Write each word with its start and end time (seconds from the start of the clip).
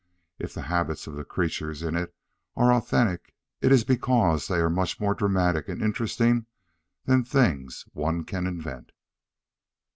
If 0.39 0.55
the 0.55 0.63
habits 0.63 1.05
of 1.05 1.13
the 1.13 1.23
creatures 1.23 1.83
in 1.83 1.95
it 1.95 2.11
are 2.55 2.73
authentic, 2.73 3.35
it 3.61 3.71
is 3.71 3.83
because 3.83 4.47
they 4.47 4.55
are 4.55 4.67
much 4.67 4.99
more 4.99 5.13
dramatic 5.13 5.69
and 5.69 5.79
interesting 5.79 6.47
than 7.05 7.23
things 7.23 7.85
one 7.93 8.23
can 8.23 8.47
invent. 8.47 8.93